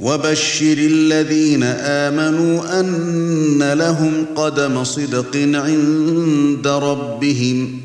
[0.00, 7.80] وبشر الذين آمنوا أن لهم قدم صدق عند ربهم.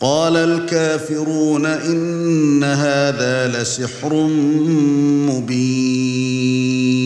[0.00, 4.14] قال الكافرون إن هذا لسحر
[5.30, 7.05] مبين.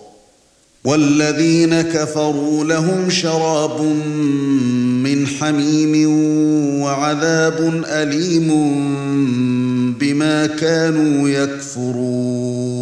[0.83, 3.81] والذين كفروا لهم شراب
[5.01, 6.09] من حميم
[6.81, 8.49] وعذاب أليم
[9.99, 12.81] بما كانوا يكفرون.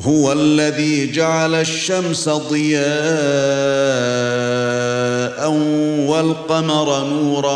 [0.00, 2.82] هو الذي جعل الشمس ضياء
[6.08, 7.54] والقمر نورا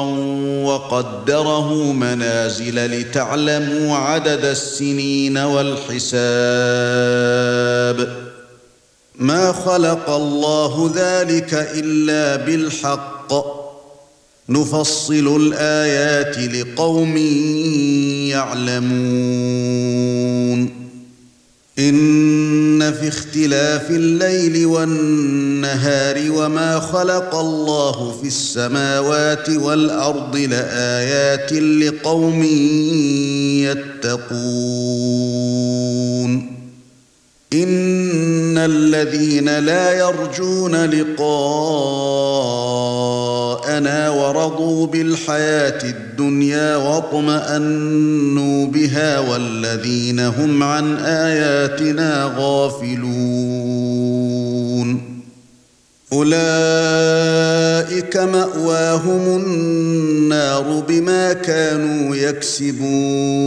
[0.67, 6.17] وقدره منازل لتعلموا عدد السنين والحساب.
[9.19, 13.33] ما خلق الله ذلك إلا بالحق.
[14.49, 17.17] نفصل الآيات لقوم
[18.27, 20.07] يعلمون.
[21.79, 32.43] إن في اختلاف الليل والنهار وما خلق الله في السماوات والأرض لآيات لقوم
[34.03, 36.56] يتقون.
[37.53, 41.21] إن الذين لا يرجون لقاءنا
[44.11, 53.07] ورضوا بالحياة الدنيا واطمأنوا بها والذين هم عن آياتنا غافلون.
[56.13, 56.37] أولئك
[58.17, 63.47] مأواهم النار بما كانوا يكسبون.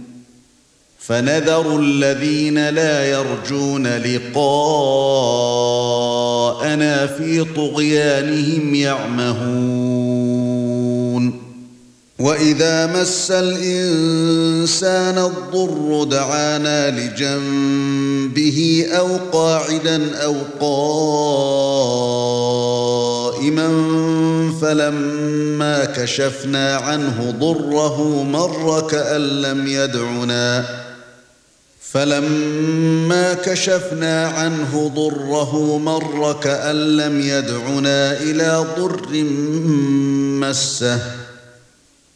[1.07, 4.67] فنذر الذين لا يرجون لقاءنا
[7.07, 10.21] في طغيانهم يعمهون.
[12.19, 22.11] وإذا مس الإنسان الضر دعانا لجنبه أو قاعدا أو قائما
[24.61, 30.65] فلما كشفنا عنه ضره مر كأن لم يدعنا.
[31.93, 39.23] فلما كشفنا عنه ضره مر كأن لم يدعنا إلى ضر
[40.39, 40.99] مسه.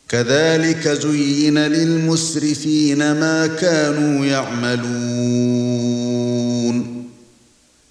[0.10, 5.65] كذلك زين للمسرفين ما كانوا يعملون.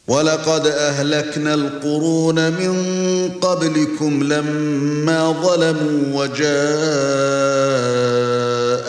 [0.09, 2.75] ولقد أهلكنا القرون من
[3.41, 6.45] قبلكم لما ظلموا وجاءوا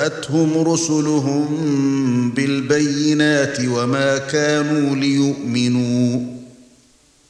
[0.06, 1.46] اتتهم رسلهم
[2.32, 6.20] بالبينات وما كانوا ليؤمنوا.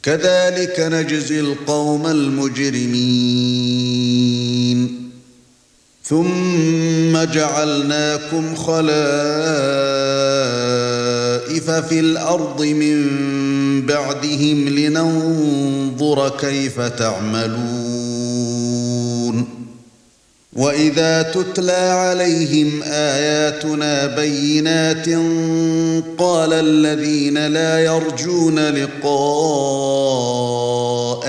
[0.03, 3.35] كذلك نجزي القوم المجرمين.
[6.03, 9.95] ثم جعلناكم خلائف
[11.61, 13.05] في الأرض من
[13.85, 18.25] بعدهم لننظر كيف تعملون
[20.55, 25.09] وإذا تتلى عليهم آياتنا بينات
[26.17, 29.15] قال الذين لا يرجون لقاء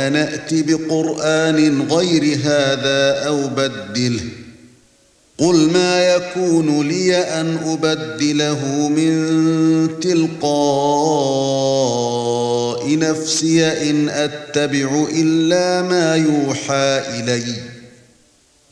[0.09, 4.21] نات بقرآن غير هذا أو بدله
[5.39, 10.47] قل ما يكون لي ان ابدله من تلقاء
[12.99, 17.45] نفسي ان اتبع الا ما يوحى الي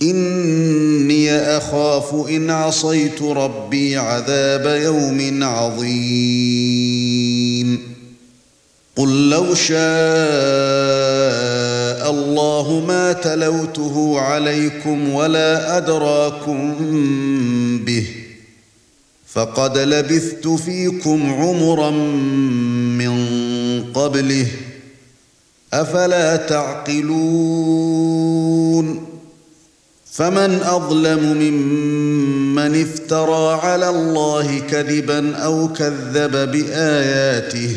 [0.02, 7.24] اني اخاف ان عصيت ربي عذاب يوم عظيم
[8.96, 9.75] قل لو شاء
[12.11, 16.75] الله ما تلوته عليكم ولا أدراكم
[17.85, 18.06] به
[19.26, 21.91] فقد لبثت فيكم عمرا
[23.00, 23.14] من
[23.94, 24.46] قبله
[25.73, 27.94] أفلا تعقلون
[30.12, 37.76] فمن أظلم ممن افترى على الله كذبا أو كذب بآياته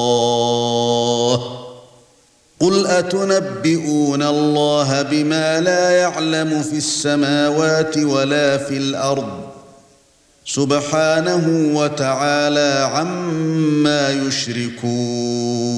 [2.61, 9.51] قل اتنبئون الله بما لا يعلم في السماوات ولا في الأرض
[10.45, 15.71] سبحانه وتعالى عما يشركون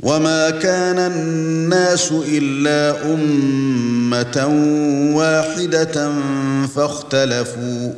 [0.00, 4.46] وما كان الناس الا امه
[5.16, 6.12] واحدة
[6.76, 7.92] فاختلفوا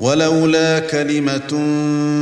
[0.00, 1.62] ولولا كلمة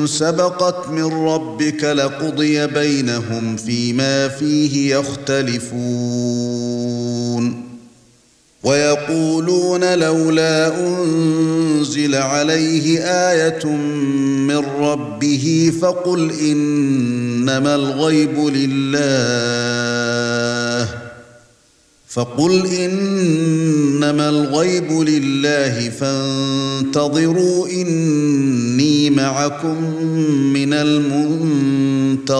[0.06, 6.52] سبقت من ربك لقضي بينهم فيما فيه يختلفون.
[8.64, 19.02] ويقولون لولا أنزل عليه آية من ربه فقل إنما الغيب لله.
[22.14, 29.84] فقل إنما الغيب لله فانتظروا إني معكم
[30.52, 32.32] من المنتظرين.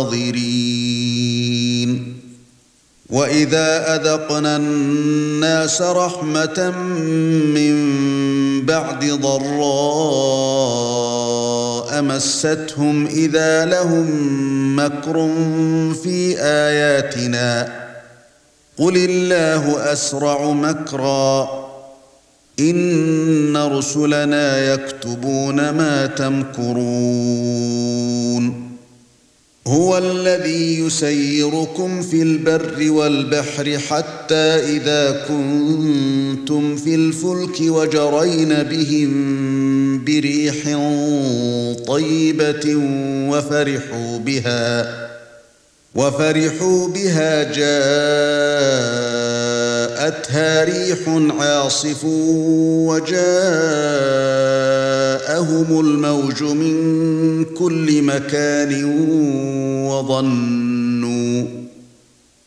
[3.11, 6.73] وإذا أذقنا الناس رحمة
[7.55, 7.77] من
[8.67, 9.43] بعد ضراء
[12.03, 14.07] مستهم إذا لهم
[14.77, 15.31] مكر
[16.03, 17.82] في آياتنا
[18.79, 21.63] قل الله اسرع مكرا
[22.61, 27.63] ان رسلنا يكتبون ما تمكرون
[29.67, 34.35] هو الذي يسيركم في البر والبحر حتى
[34.77, 40.57] اذا كنتم في الفلك وجرين بهم بريح
[41.87, 42.75] طيبه
[43.31, 45.12] وفرحوا بها
[45.95, 47.85] وفرحوا بها جاءتها
[50.65, 50.99] ريح
[51.41, 52.05] عاصف
[52.89, 53.21] وجاءهم
[55.81, 58.85] الموج من كل مكان
[59.89, 61.62] وظنوا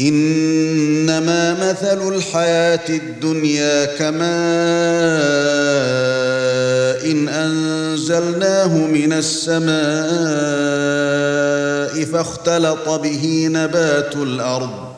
[0.00, 4.20] إنما مثل الحياة الدنيا كماء
[7.10, 9.70] إن أنزلناه من السماء
[12.04, 14.90] فاختلط به نبات الأرض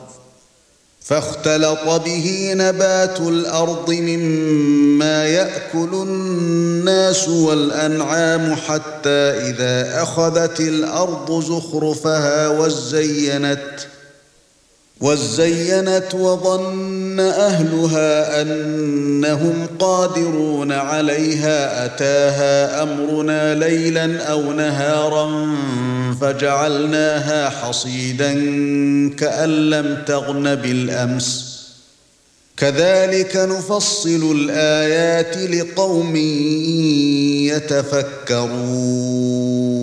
[1.01, 9.09] فاختلط به نبات الأرض مما يأكل الناس والأنعام حتى
[9.49, 13.87] إذا أخذت الأرض زخرفها وزينت
[15.03, 25.55] وزينت وظن أهلها أنهم قادرون عليها أتاها أمرنا ليلا أو نهارا
[26.21, 28.33] فجعلناها حصيدا
[29.17, 31.53] كأن لم تغن بالأمس.
[32.57, 36.15] كذلك نفصل الآيات لقوم
[37.51, 39.82] يتفكرون.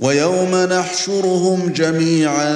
[0.00, 2.52] ويوم نحشرهم جميعا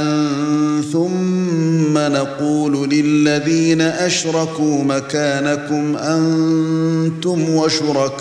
[0.92, 8.20] ثم نقول للذين أشركوا مكانكم أنتم وشركاؤكم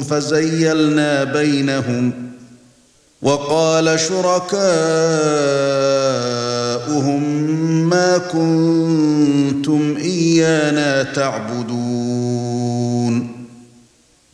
[0.00, 2.12] فزيلنا بينهم
[3.22, 4.70] وقال شركاؤهم
[7.90, 12.49] ما كنتم إيانا تعبدون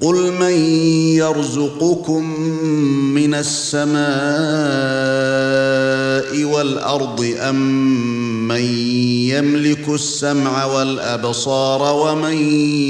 [0.00, 0.52] قل من
[1.16, 2.40] يرزقكم
[3.14, 4.00] من السماء
[6.44, 8.60] والارض ام من
[9.30, 12.36] يملك السمع والابصار ومن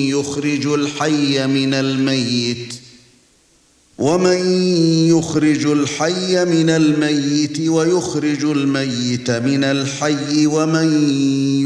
[0.09, 2.75] يخرج الحي من الميت
[3.99, 4.39] ومن
[5.09, 10.93] يخرج الحي من الميت ويخرج الميت من الحي ومن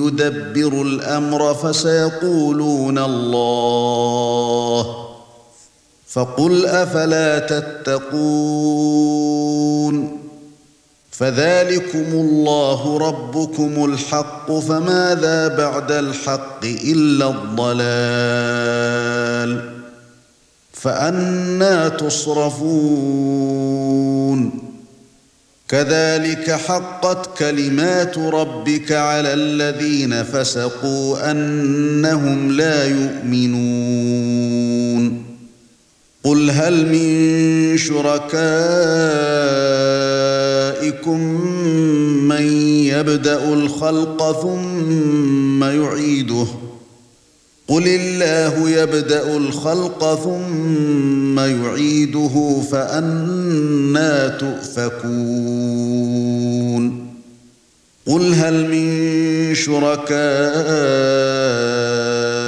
[0.03, 5.04] يدبر الامر فسيقولون الله
[6.15, 9.05] فقل أفلا تتقون
[11.11, 18.95] فذلكم الله ربكم الحق فماذا بعد الحق إلا الضلال
[20.73, 23.35] فأنا تصرفون
[25.69, 34.05] كذلك حقت كلمات ربك على الذين فسقوا أنهم لا يؤمنون
[36.25, 38.41] قل هل من شركائكم
[42.29, 42.47] من
[42.87, 46.65] يبدأ الخلق ثم يعيده ۖ؟
[47.69, 55.05] قل الله يبدا الخلق ثم يعيده فانى تؤفكون.
[58.07, 60.15] قل هل من شركائكم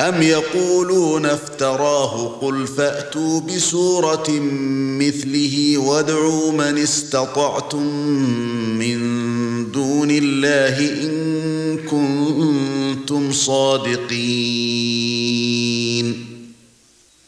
[0.00, 4.26] أم يقولون افتراه قل فأتوا بسورة
[4.98, 7.86] مثله وادعوا من استطعتم
[8.78, 8.98] من
[9.72, 14.52] دون الله إن كنتم صادقين.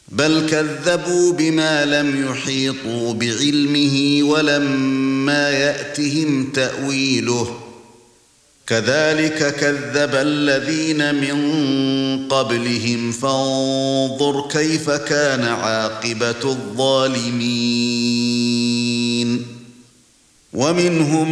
[0.09, 7.64] بل كذبوا بما لم يحيطوا بعلمه ولما يأتهم تأويله.
[8.67, 11.37] كذلك كذب الذين من
[12.27, 17.45] قبلهم فانظر كيف كان عاقبة الظالمين.
[20.53, 21.31] ومنهم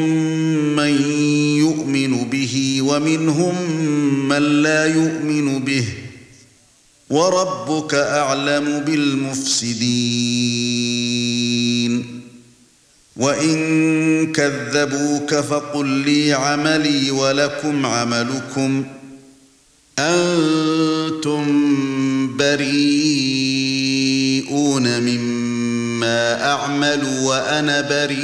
[0.75, 1.01] من
[1.57, 3.71] يؤمن به ومنهم
[4.29, 5.85] من لا يؤمن به.
[7.09, 11.02] وربك أعلم بالمفسدين.
[13.17, 18.85] وان كذبوك فقل لي عملي ولكم عملكم
[19.99, 21.43] أنتم
[22.37, 23.03] بريئون
[25.01, 28.23] مما اعمل وأنا بريء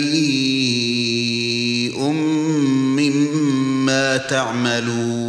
[2.98, 5.29] مما تعملون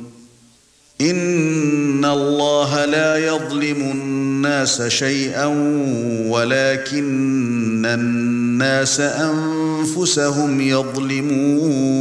[1.09, 5.45] ان الله لا يظلم الناس شيئا
[6.27, 11.91] ولكن الناس انفسهم يظلمون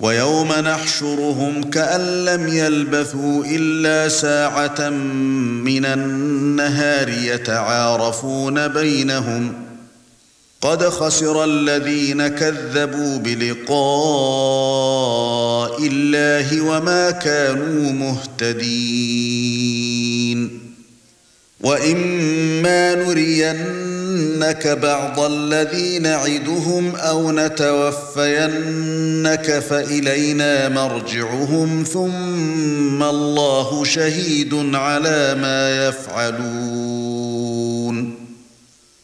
[0.00, 4.88] ويوم نحشرهم كأن لم يلبثوا إلا ساعة
[5.64, 9.52] من النهار يتعارفون بينهم
[10.62, 13.76] قد خسر الذين كذبوا بلقاء
[15.86, 19.42] الله وما كانوا مهتدين.
[21.60, 28.38] وإما نرينك بعض الذي نعدهم أو نتوفينك
[29.58, 37.02] فإلينا مرجعهم ثم الله شهيد على ما يفعلون.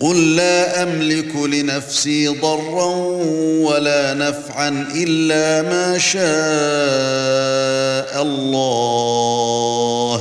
[0.00, 2.94] قل لا أملك لنفسي ضرا
[3.66, 6.22] ولا نفعا إلا ما شاء
[8.22, 10.20] الله.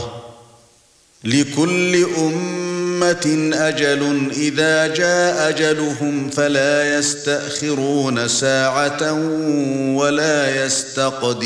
[1.23, 9.13] لكل أمة أجل إذا جاء أجلهم فلا يستأخرون ساعة
[9.93, 11.37] ولا يستقدمون.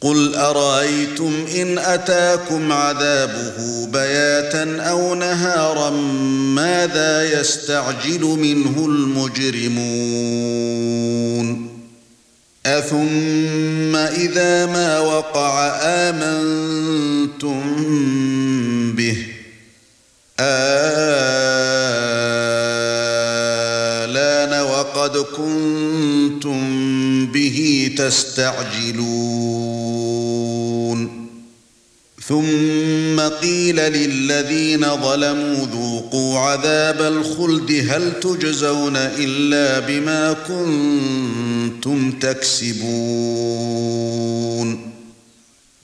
[0.00, 5.90] قل أرأيتم إن أتاكم عذابه بياتا أو نهارا
[6.54, 9.88] ماذا يستعجل منه المجرمون؟
[12.66, 17.62] أثم إذا ما وقع آمنتم
[18.96, 19.26] به؟
[20.40, 22.07] آلان
[25.08, 26.60] وقد كنتم
[27.26, 28.98] به تستعجلون.
[32.28, 42.88] ثم قيل للذين ظلموا ذوقوا عذاب الخلد هل تجزون إلا بما كنتم تكسبون.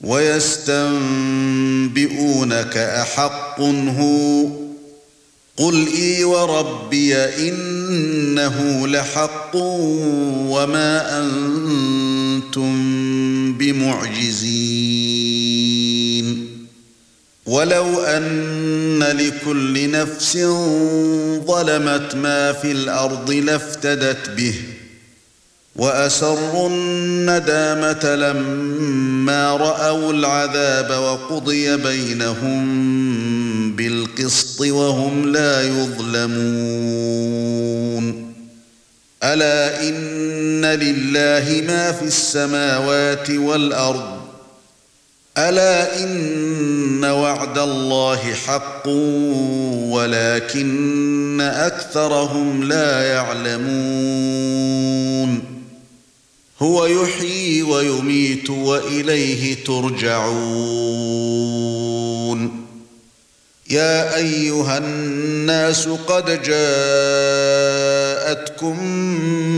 [0.00, 0.76] ويستنبئونك
[2.76, 4.63] أحق هو
[5.56, 12.72] قُلْ إِي وَرَبِّي إِنَّهُ لَحَقٌّ وَمَا أَنْتُمْ
[13.58, 14.54] بِمُعْجِزِينَ
[17.46, 20.36] وَلَوْ أَنَّ لِكُلِّ نَفْسٍ
[21.46, 24.54] ظَلَمَتْ مَا فِي الْأَرْضِ لَافْتَدَتْ بِهِ
[25.76, 32.64] وَأَسَرُّوا النَّدَامَةَ لَمَّا رَأَوُا الْعَذَابَ وَقُضِيَ بَيْنَهُم
[33.76, 38.34] بِالْقِسْطِ وَهُمْ لا يُظْلَمُونَ.
[39.22, 44.20] أَلَا إِنَّ لِلَّهِ مَا فِي السَّمَاوَاتِ وَالْأَرْضِ؟
[45.38, 48.88] أَلَا إِنَّ وَعْدَ اللَّهِ حَقٌّ
[49.90, 53.74] وَلَكِنَّ أَكْثَرَهُمْ لا يَعْلَمُونَ.
[56.58, 62.63] هُوَ يُحْيِي وَيُمِيتُ وَإِلَيْهِ تُرْجَعُونَ.
[63.70, 66.56] يَا أَيُّهَا النَّاسُ قَدْ جَاءَتْكُم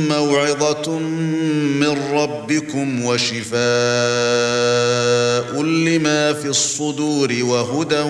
[0.08, 3.62] مَّوْعِظَةٌ مِّن رَّبِّكُمْ وَشِفَاءٌ
[5.62, 8.02] لِّمَا فِي الصُّدُورِ وَهُدًى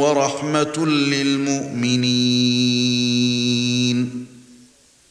[0.00, 2.12] وَرَحْمَةٌ لِّلْمُؤْمِنِينَ.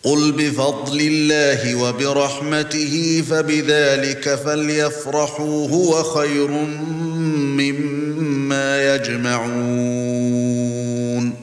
[0.03, 11.33] قُلْ بِفَضْلِ اللَّهِ وَبِرَحْمَتِهِ فَبِذَلِكَ فَلْيَفْرَحُوا هُوَ خَيْرٌ مِّمَّا يَجْمَعُونَ.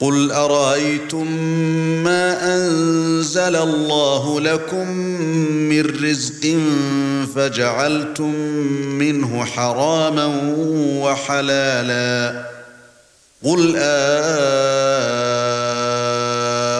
[0.00, 1.32] قُلْ أَرَأَيْتُم
[2.04, 4.88] مَّا أَنزَلَ اللَّهُ لَكُم
[5.68, 6.56] مِّن رِّزْقٍ
[7.34, 8.34] فَجَعَلْتُم
[8.74, 10.54] مِّنْهُ حَرَامًا
[11.02, 12.44] وَحَلَالًا.
[13.44, 15.30] قُلْ آه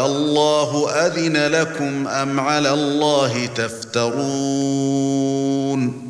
[0.06, 6.09] اللَّهُ أَذِنَ لَكُمْ أَمْ عَلَى اللَّهِ تَفْتَرُونَ.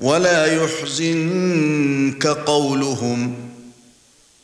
[0.00, 3.34] ولا يحزنك قولهم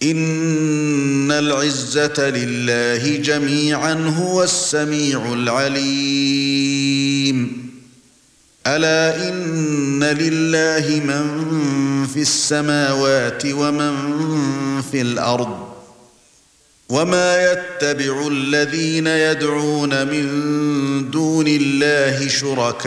[0.02, 6.56] إن العزة لله جميعا هو السميع العليم.
[8.66, 11.46] ألا إن لله من
[12.06, 13.92] في السماوات ومن
[14.92, 15.66] في الأرض
[16.88, 20.26] وما يتبع الذين يدعون من
[21.10, 22.86] دون الله شركاء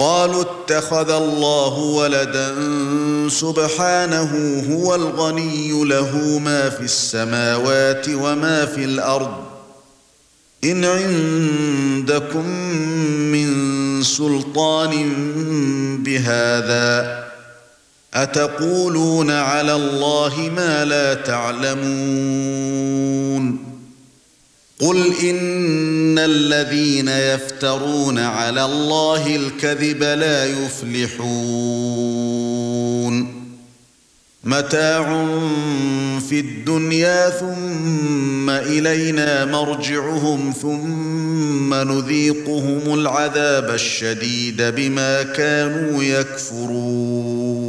[0.00, 2.54] قالوا اتخذ الله ولدا
[3.28, 9.34] سبحانه هو الغني له ما في السماوات وما في الأرض.
[10.64, 12.46] إن عندكم
[13.32, 15.12] من سلطان
[16.02, 17.24] بهذا
[18.14, 22.40] أتقولون على الله ما لا تعلمون؟
[24.80, 32.00] قُلْ إِنَّ الَّذِينَ يَفْتَرُونَ عَلَى اللَّهِ الْكَذِبَ لَا يُفْلِحُونَ
[34.44, 35.26] متاع
[36.28, 47.60] في الدنيا ثم الينا مرجعهم ثم نذيقهم العذاب الشديد بما كانوا يكفرون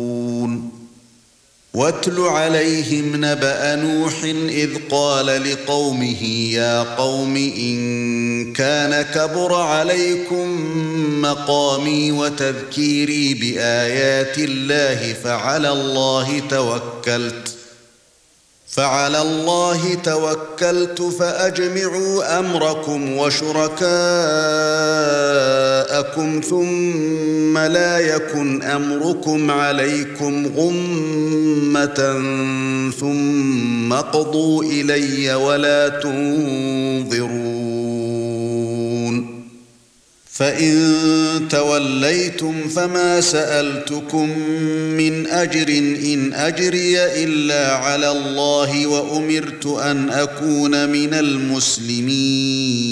[1.73, 10.71] واتل عليهم نبأ نوح إذ قال لقومه يا قوم إن كان كبر عليكم
[11.21, 17.55] مقامي وتذكيري بآيات الله فعلى الله توكلت.
[18.67, 23.81] فعلى الله توكلت فأجمعوا أمركم وشركاءكم
[26.41, 32.21] ثم لا يكن أمركم عليكم غمة
[32.99, 37.71] ثم قضوا إلي ولا تنظرون
[40.31, 44.29] فإن توليتم فما سألتكم
[44.97, 45.67] من أجر
[46.13, 52.91] إن أجري إلا على الله وأمرت أن أكون من المسلمين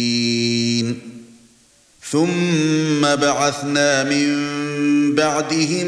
[2.11, 5.87] ثم بعثنا من بعدهم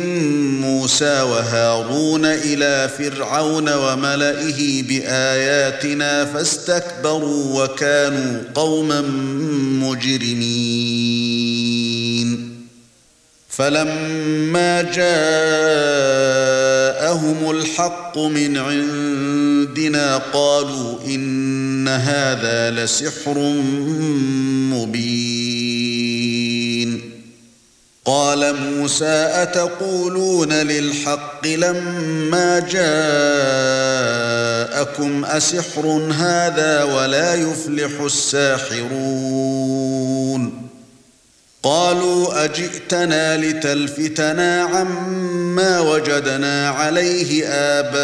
[0.61, 9.01] موسى وهارون إلى فرعون وملئه بآياتنا فاستكبروا وكانوا قوما
[9.81, 11.52] مجرمين.
[13.57, 15.01] فلما جاءهم
[17.51, 23.37] الحق من عندنا قالوا إن هذا لسحر
[24.73, 25.53] مبين.
[28.05, 32.85] قال موسى أتقولون للحق لما جاءكم
[35.25, 38.93] أسحر هذا ولا يفلح الساحرون؟
[41.63, 47.99] قالوا أجئتنا لتلفتنا عما وجدنا عليه آباءنا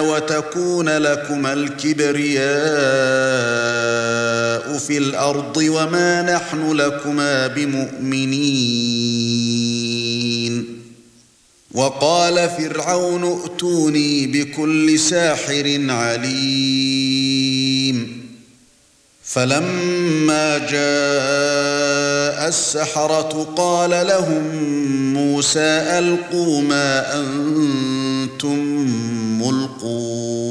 [0.00, 2.44] وتكون لكما الكبرياء
[4.78, 8.74] في الأرض وما نحن لكما بمؤمنين.
[11.72, 17.24] وقال فرعون ائتوني بكل ساحر عليم.
[20.24, 24.44] فلما جاء السحرة قال لهم
[25.12, 28.58] موسى ألقوا ما أنتم
[29.42, 30.44] ملقون.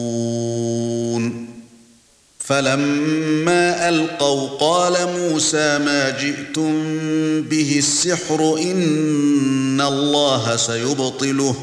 [2.40, 6.74] فلما ألقوا قال موسى ما جئتم
[7.42, 11.56] به السحر إن الله سيبطله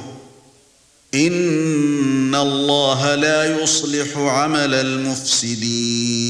[1.15, 6.30] إن الله لا يصلح عمل المفسدين.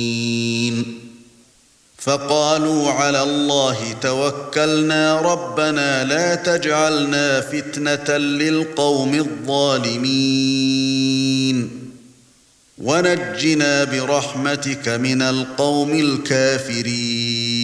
[2.01, 10.31] فقالوا على الله توكلنا ربنا لا تجعلنا فتنة للقوم الظالمين.
[12.77, 17.60] ونجنا برحمتك من القوم الكافرين.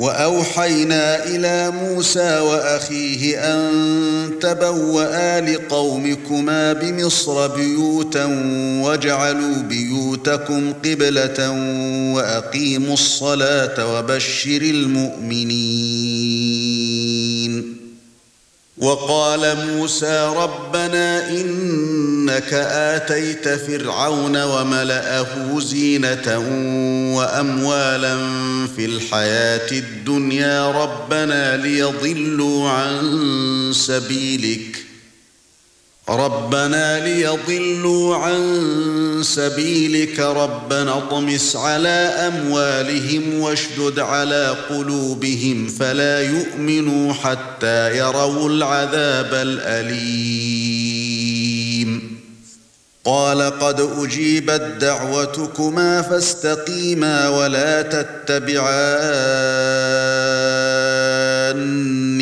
[0.00, 3.70] وأوحينا إلى موسى وأخيه أن
[4.40, 8.24] تبوأ لقومكما بمصر بيوتا
[8.82, 11.50] واجعلوا بيوتكم قبلة
[12.14, 16.19] وأقيموا الصلاة وبشر المؤمنين.
[18.80, 26.38] وقال موسى ربنا إنك آتيت فرعون وملئه زينة
[27.16, 28.16] وأموالا
[28.76, 34.79] في الحياة الدنيا ربنا ليضلوا عن سبيلك
[36.10, 41.88] ربنا ليضلوا عن سبيلك ربنا اطمس على
[42.28, 50.50] أموالهم واشدد على قلوبهم فلا يؤمنوا حتى يروا العذاب الأليم.
[53.04, 59.10] قال قد أجيبت دعوتكما فاستقيما ولا تتبعان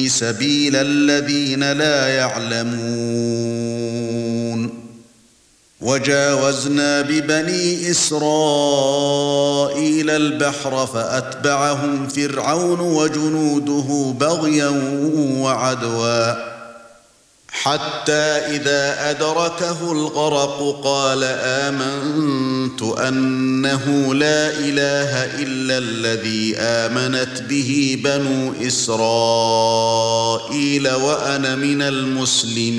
[0.08, 3.77] سبيل الذين لا يعلمون.
[5.80, 9.30] وجاوزنا ببني إسرائيل
[10.10, 14.68] البحر فأتبعهم فرعون وجنوده بغيا
[15.38, 16.34] وعدوا.
[17.50, 29.78] حتى إذا أدركه الغرق قال آمنت أنه لا إله إلا الذي آمنت به بنو إسرائيل
[30.88, 32.78] وأنا من المسلمين.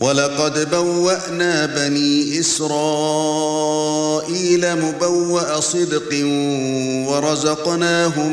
[0.00, 2.76] ولقد بوأنا بني إسرائيل
[4.76, 6.24] مبوأ صدق
[7.08, 8.32] ورزقناهم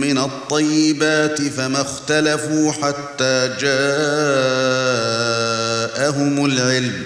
[0.00, 3.74] من الطيبات فما اختلفوا حتى جاءهم
[6.44, 7.02] العلم.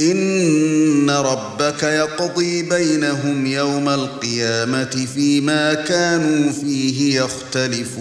[0.00, 7.96] إن ربك يقضي بينهم يوم القيامة فيما كانوا فيه يختلفون.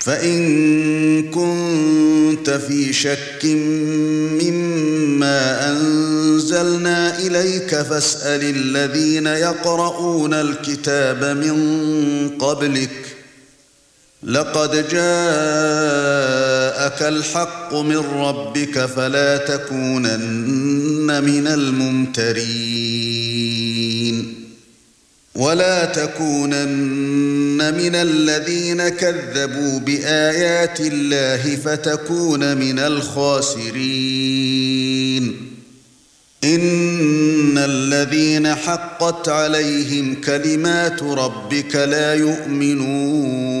[0.00, 3.44] فإن كنت في شك
[4.42, 12.90] مما أنزلنا إليك فاسأل الذين يقرؤون الكتاب من قبلك
[14.22, 14.92] لقد جاءك
[17.02, 23.39] الحق من ربك فلا تكونن من الممترين
[25.40, 34.20] ولا تكونن من الذين كذبوا بآيات الله فتكون من الخاسرين.
[36.44, 43.60] إن الذين حقت عليهم كلمات ربك لا يؤمنون.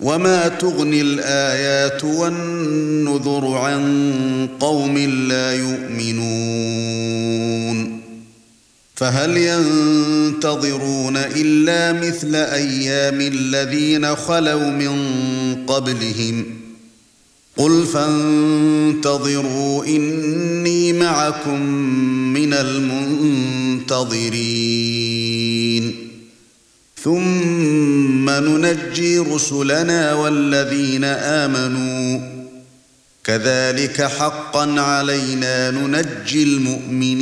[0.00, 6.76] وما تغني الايات والنذر عن قوم لا يؤمنون
[8.94, 14.96] فهل ينتظرون الا مثل أيام الذين خلوا من
[15.66, 16.44] قبلهم
[17.56, 21.60] قل فانتظروا اني معكم
[22.32, 23.96] من المنتظرين
[27.04, 32.20] ثُمَّ نُنَجِّي رُسُلَنَا وَالَّذِينَ آمَنُوا.
[33.24, 37.16] كَذَلِكَ حَقًّا عَلَيْنَا نُنَجِّي الْمُؤْمِنِينَ.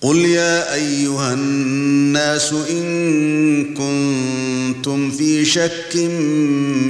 [0.00, 2.84] قُلْ يَا أَيُّهَا النَّاسُ إِن
[3.64, 4.51] كُنتُمْ
[5.18, 5.96] فِي شَكٍّ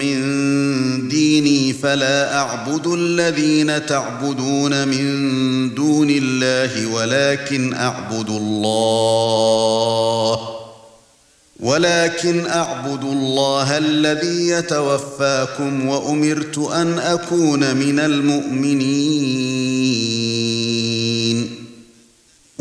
[0.01, 9.72] مِّن دِينِي فَلَا أَعْبُدُ الَّذِينَ تَعْبُدُونَ مِن دُونِ اللَّهِ وَلَكِنْ أَعْبُدُ اللَّهَ
[11.62, 19.53] ولكن أعبد الله الذي يتوفاكم وأمرت أن أكون من المؤمنين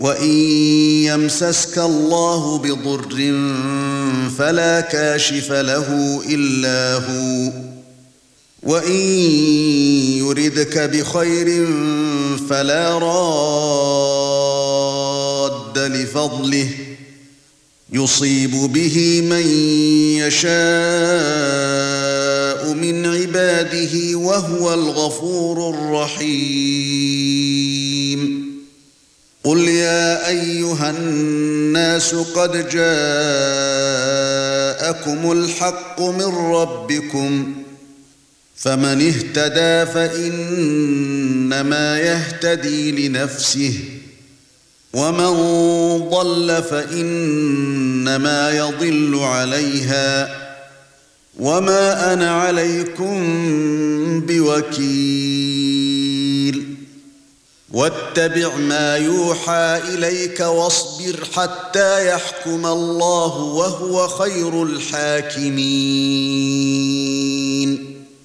[0.00, 0.30] وان
[1.04, 3.16] يمسسك الله بضر
[4.38, 7.68] فلا كاشف له الا هو
[8.62, 9.00] وَإِن
[10.18, 11.66] يُرِدْكَ بِخَيْرٍ
[12.50, 13.38] فَلَا رَادَّ
[15.78, 16.68] لِفَضْلِهِ
[17.92, 19.46] يُصِيبُ بِهِ مَن
[20.18, 20.58] يَشَاءُ
[22.74, 27.77] مِنْ عِبَادِهِ وَهُوَ الْغَفُورُ الرَّحِيمُ
[29.48, 32.92] قُلْ يَا أَيُّهَا النَّاسُ قَدْ جَاءَكُمُ
[35.32, 37.54] الْحَقُّ مِنْ رَبِّكُمْ
[38.56, 43.74] فمن اهتدى فانما يهتدي لنفسه
[44.92, 45.30] ومن
[46.10, 50.36] ضل فانما يضل عليها
[51.38, 53.20] وما أنا عليكم
[54.20, 55.87] بوكيل
[57.72, 66.18] واتبع ما يوحى إليك واصبر حتى يحكم الله وهو خير الحاكمين.